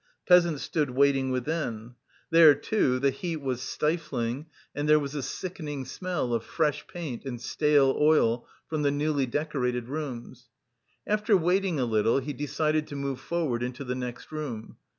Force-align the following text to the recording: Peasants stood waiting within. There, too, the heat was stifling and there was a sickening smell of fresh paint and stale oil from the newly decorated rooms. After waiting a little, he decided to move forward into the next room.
Peasants 0.27 0.63
stood 0.63 0.89
waiting 0.89 1.29
within. 1.29 1.93
There, 2.31 2.55
too, 2.55 2.97
the 2.97 3.11
heat 3.11 3.35
was 3.39 3.61
stifling 3.61 4.47
and 4.73 4.89
there 4.89 4.97
was 4.97 5.13
a 5.13 5.21
sickening 5.21 5.85
smell 5.85 6.33
of 6.33 6.43
fresh 6.43 6.87
paint 6.87 7.23
and 7.23 7.39
stale 7.39 7.95
oil 8.01 8.47
from 8.67 8.81
the 8.81 8.89
newly 8.89 9.27
decorated 9.27 9.87
rooms. 9.89 10.49
After 11.05 11.37
waiting 11.37 11.79
a 11.79 11.85
little, 11.85 12.17
he 12.17 12.33
decided 12.33 12.87
to 12.87 12.95
move 12.95 13.19
forward 13.19 13.61
into 13.61 13.83
the 13.83 13.93
next 13.93 14.31
room. 14.31 14.77